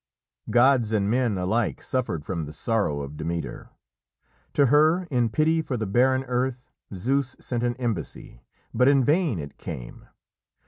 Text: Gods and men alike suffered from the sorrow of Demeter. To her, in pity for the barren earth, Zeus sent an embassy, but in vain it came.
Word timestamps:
Gods 0.49 0.91
and 0.93 1.11
men 1.11 1.37
alike 1.37 1.79
suffered 1.83 2.25
from 2.25 2.45
the 2.47 2.53
sorrow 2.53 3.01
of 3.01 3.17
Demeter. 3.17 3.69
To 4.53 4.65
her, 4.65 5.03
in 5.11 5.29
pity 5.29 5.61
for 5.61 5.77
the 5.77 5.85
barren 5.85 6.23
earth, 6.23 6.71
Zeus 6.95 7.35
sent 7.39 7.61
an 7.61 7.75
embassy, 7.75 8.41
but 8.73 8.87
in 8.87 9.03
vain 9.03 9.37
it 9.37 9.59
came. 9.59 10.07